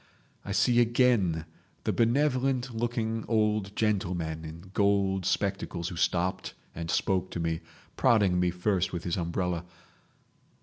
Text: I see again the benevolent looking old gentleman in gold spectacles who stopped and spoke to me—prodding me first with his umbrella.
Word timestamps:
I 0.43 0.51
see 0.51 0.79
again 0.79 1.45
the 1.83 1.93
benevolent 1.93 2.73
looking 2.73 3.23
old 3.27 3.75
gentleman 3.75 4.43
in 4.43 4.71
gold 4.73 5.27
spectacles 5.27 5.89
who 5.89 5.95
stopped 5.95 6.55
and 6.73 6.89
spoke 6.89 7.29
to 7.29 7.39
me—prodding 7.39 8.39
me 8.39 8.49
first 8.49 8.91
with 8.93 9.03
his 9.03 9.15
umbrella. 9.15 9.63